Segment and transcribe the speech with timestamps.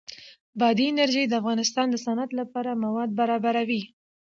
[0.59, 3.83] بادي انرژي د افغانستان د صنعت لپاره مواد برابروي.